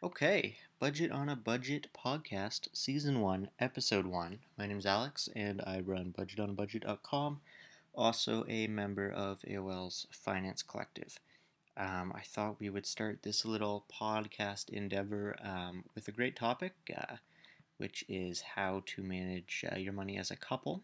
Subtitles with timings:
[0.00, 4.38] Okay, Budget on a Budget podcast, season one, episode one.
[4.56, 7.40] My name is Alex, and I run budgetonabudget.com,
[7.96, 11.18] also a member of AOL's Finance Collective.
[11.76, 16.74] Um, I thought we would start this little podcast endeavor um, with a great topic,
[16.96, 17.16] uh,
[17.78, 20.82] which is how to manage uh, your money as a couple.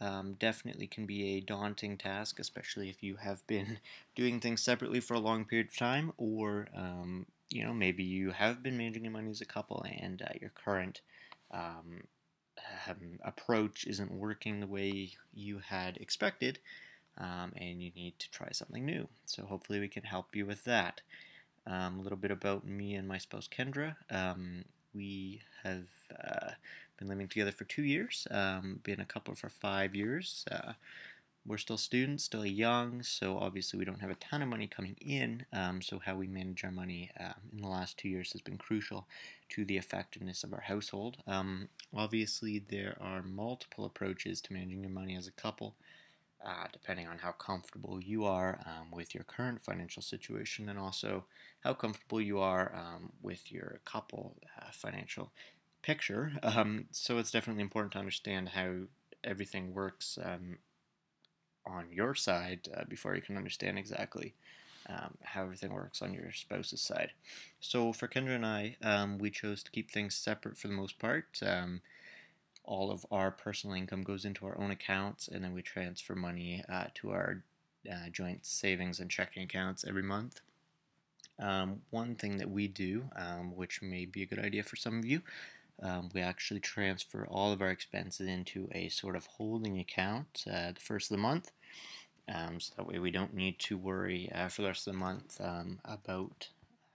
[0.00, 3.78] Um, definitely can be a daunting task, especially if you have been
[4.14, 8.30] doing things separately for a long period of time, or um, you know maybe you
[8.30, 11.00] have been managing your money as a couple and uh, your current
[11.52, 12.02] um,
[12.88, 16.58] um, approach isn't working the way you had expected,
[17.18, 19.08] um, and you need to try something new.
[19.26, 21.00] So hopefully we can help you with that.
[21.66, 23.96] Um, a little bit about me and my spouse Kendra.
[24.10, 24.64] Um,
[24.94, 25.86] we have
[26.24, 26.50] uh,
[26.98, 30.44] been living together for two years, um, been a couple for five years.
[30.50, 30.72] Uh,
[31.44, 34.96] we're still students, still young, so obviously we don't have a ton of money coming
[35.00, 35.44] in.
[35.52, 38.58] Um, so how we manage our money um, in the last two years has been
[38.58, 39.08] crucial
[39.50, 41.16] to the effectiveness of our household.
[41.26, 45.74] Um, obviously, there are multiple approaches to managing your money as a couple.
[46.44, 51.24] Uh, depending on how comfortable you are um, with your current financial situation and also
[51.60, 55.30] how comfortable you are um, with your couple uh, financial
[55.82, 56.32] picture.
[56.42, 58.72] Um, so it's definitely important to understand how
[59.22, 60.18] everything works
[61.66, 64.34] on your side uh, before you can understand exactly
[64.88, 67.12] um, how everything works on your spouse's side.
[67.60, 70.98] So for Kendra and I, um, we chose to keep things separate for the most
[70.98, 71.38] part.
[71.44, 71.80] Um,
[72.64, 76.62] all of our personal income goes into our own accounts, and then we transfer money
[76.68, 77.42] uh, to our
[77.90, 80.40] uh, joint savings and checking accounts every month.
[81.38, 84.98] Um, one thing that we do, um, which may be a good idea for some
[84.98, 85.22] of you,
[85.82, 90.72] um, we actually transfer all of our expenses into a sort of holding account uh,
[90.72, 91.50] the first of the month.
[92.32, 94.98] Um, so that way we don't need to worry uh, for the rest of the
[94.98, 96.48] month um, about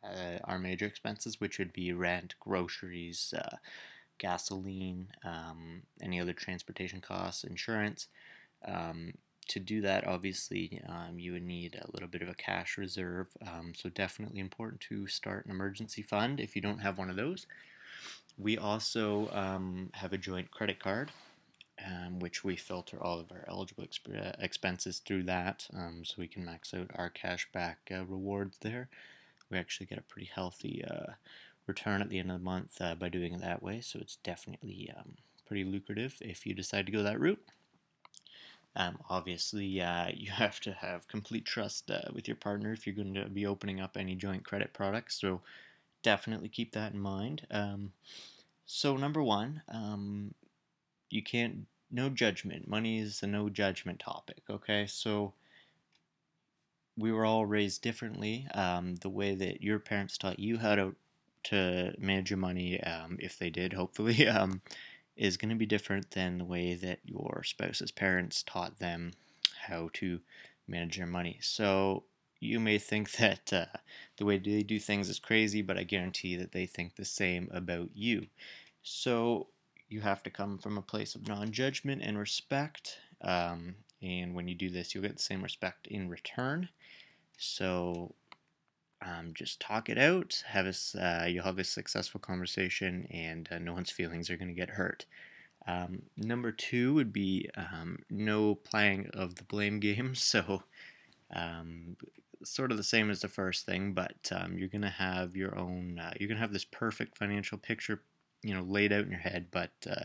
[0.04, 3.58] uh, our major expenses, which would be rent, groceries, uh,
[4.20, 8.08] gasoline, um, any other transportation costs, insurance.
[8.66, 9.14] Um,
[9.50, 13.28] to do that, obviously, um, you would need a little bit of a cash reserve.
[13.76, 17.48] so definitely important to start an emergency fund if you don't have one of those.
[18.38, 21.12] We also um, have a joint credit card,
[21.86, 26.28] um, which we filter all of our eligible exp- expenses through that, um, so we
[26.28, 28.90] can max out our cashback uh, rewards there.
[29.50, 31.14] We actually get a pretty healthy uh,
[31.66, 34.18] return at the end of the month uh, by doing it that way, so it's
[34.18, 35.14] definitely um,
[35.48, 37.44] pretty lucrative if you decide to go that route.
[38.76, 42.96] Um, obviously, uh, you have to have complete trust uh, with your partner if you're
[42.96, 45.20] going to be opening up any joint credit products.
[45.20, 45.42] So
[46.08, 47.46] definitely keep that in mind.
[47.52, 47.92] Um,
[48.66, 50.34] so number one, um,
[51.10, 52.66] you can't no judgment.
[52.66, 54.42] Money is a no judgment topic.
[54.50, 55.34] Okay, so
[56.98, 58.48] we were all raised differently.
[58.54, 60.96] Um, the way that your parents taught you how to
[61.44, 64.62] to manage your money, um, if they did, hopefully, um,
[65.18, 69.12] is going to be different than the way that your spouse's parents taught them
[69.68, 70.22] how to
[70.70, 71.38] manage their money.
[71.42, 72.04] So
[72.40, 73.66] you may think that uh,
[74.18, 77.50] the way they do things is crazy, but I guarantee that they think the same
[77.52, 78.28] about you.
[78.84, 79.48] So
[79.90, 83.00] you have to come from a place of non judgment and respect.
[83.22, 86.70] Um, and when you do this, you'll get the same respect in return.
[87.38, 88.14] So
[89.02, 90.44] um, just talk it out.
[90.48, 94.48] Have a, uh, you'll have a successful conversation, and uh, no one's feelings are going
[94.50, 95.06] to get hurt.
[95.68, 100.14] Um, number two would be um, no playing of the blame game.
[100.28, 100.64] So
[101.34, 101.98] um,
[102.44, 106.00] sort of the same as the first thing, but um, you're gonna have your own.
[106.00, 108.02] Uh, you're gonna have this perfect financial picture,
[108.44, 109.48] you know, laid out in your head.
[109.52, 110.04] But uh,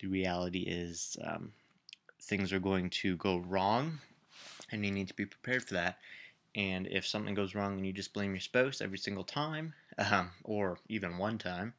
[0.00, 1.52] the reality is, um,
[2.20, 3.98] things are going to go wrong,
[4.70, 5.98] and you need to be prepared for that.
[6.54, 10.30] And if something goes wrong and you just blame your spouse every single time, um,
[10.44, 11.74] or even one time,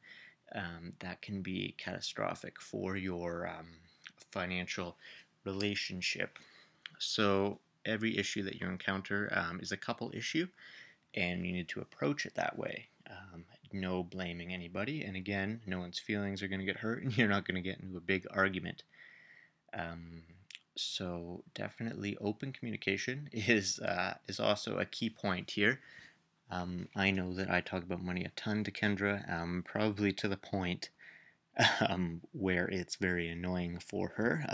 [0.54, 3.66] um, that can be catastrophic for your um,
[4.30, 4.96] financial
[5.44, 6.38] relationship.
[6.98, 10.46] So every issue that you encounter um, is a couple issue,
[11.14, 12.88] and you need to approach it that way.
[13.08, 17.16] Um, no blaming anybody, and again, no one's feelings are going to get hurt, and
[17.16, 18.82] you're not going to get into a big argument.
[19.72, 20.22] Um,
[20.76, 25.80] so definitely, open communication is uh, is also a key point here.
[26.50, 30.28] Um, I know that I talk about money a ton to Kendra, um, probably to
[30.28, 30.90] the point
[31.88, 34.44] um, where it's very annoying for her.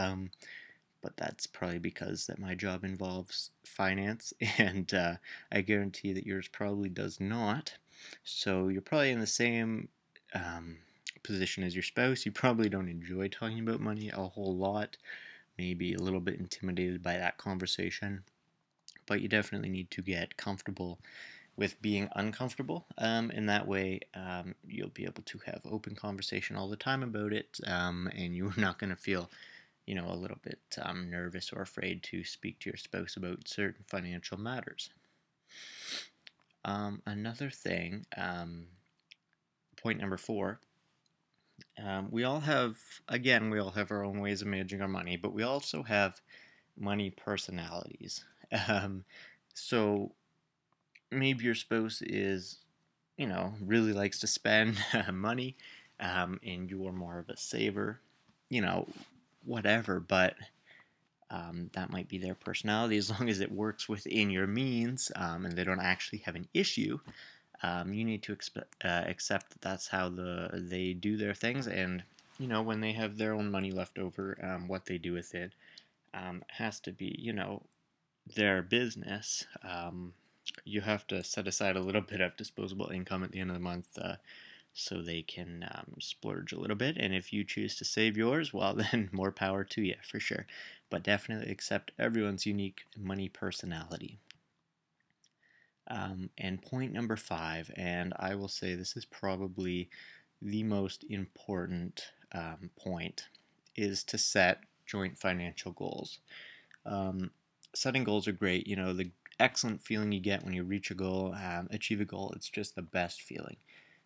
[1.03, 5.15] But that's probably because that my job involves finance, and uh,
[5.51, 7.75] I guarantee that yours probably does not.
[8.25, 9.89] So you're probably in the same
[10.35, 10.79] um,
[11.23, 12.25] position as your spouse.
[12.27, 14.97] You probably don't enjoy talking about money a whole lot,
[15.59, 18.25] maybe a little bit intimidated by that conversation,
[19.07, 20.99] but you definitely need to get comfortable
[21.57, 22.87] with being uncomfortable.
[22.97, 27.33] Um, that way, um, you'll be able to have open conversation all the time about
[27.33, 29.31] it, um, and you're not going to feel,
[29.91, 33.49] you know, a little bit um, nervous or afraid to speak to your spouse about
[33.49, 34.91] certain financial matters.
[36.65, 38.67] Um, another thing, um,
[39.83, 40.61] point number four.
[42.09, 42.79] we all have,
[43.09, 46.21] again, we all have our own ways of managing our money, but we also have
[46.79, 48.25] money personalities.
[49.55, 50.13] so
[51.11, 52.59] maybe your spouse is,
[53.17, 54.79] you know, really likes to spend
[55.13, 55.57] money,
[55.99, 57.99] um, and you're more of a saver,
[58.49, 58.87] you know,
[59.45, 60.01] whatever.
[60.01, 60.37] But
[61.31, 65.47] um, that might be their personality as long as it works within your means um,
[65.47, 66.99] and they don't actually have an issue.
[67.63, 71.67] Um, you need to expe- uh, accept that that's how the they do their things,
[71.67, 72.03] and
[72.39, 75.35] you know when they have their own money left over, um, what they do with
[75.35, 75.53] it
[76.15, 77.63] um, has to be you know
[78.35, 79.45] their business.
[79.63, 80.15] Um,
[80.65, 83.55] you have to set aside a little bit of disposable income at the end of
[83.55, 84.17] the month uh,
[84.73, 86.97] so they can um, splurge a little bit.
[86.99, 90.47] And if you choose to save yours, well, then more power to you for sure.
[90.91, 94.19] But definitely accept everyone's unique money personality.
[95.89, 99.91] Um, and point number five, and I will say this is probably
[100.41, 103.29] the most important um, point,
[103.77, 106.21] is to set joint financial goals.
[106.87, 107.31] Um,
[107.75, 108.69] setting goals are great.
[108.69, 112.05] You know, the excellent feeling you get when you reach a goal, um, achieve a
[112.05, 112.33] goal.
[112.37, 113.57] It's just the best feeling.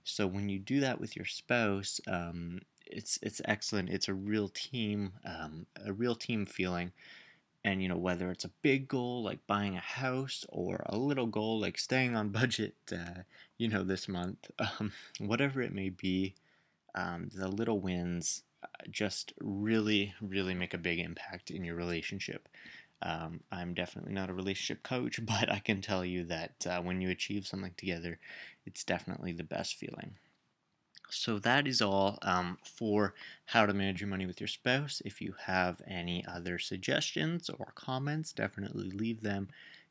[0.04, 3.90] So when you do that with your spouse, um, it's it's excellent.
[3.90, 6.92] It's a real team, um, a real team feeling.
[7.64, 11.26] And you know whether it's a big goal like buying a house or a little
[11.26, 13.22] goal like staying on budget, uh,
[13.58, 16.34] you know this month, um, whatever it may be,
[16.94, 22.48] um, the little wins uh, just really really make a big impact in your relationship.
[23.04, 27.00] Um, I'm definitely not a relationship coach, but I can tell you that uh, when
[27.00, 28.18] you achieve something together,
[28.66, 30.16] it's definitely the best feeling.
[31.10, 33.14] So that is all um, for
[33.46, 35.00] how to manage your money with your spouse.
[35.04, 39.48] If you have any other suggestions or comments, definitely leave them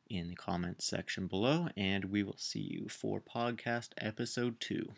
[0.09, 4.89] in the comments section below, and we will see you for podcast episode two.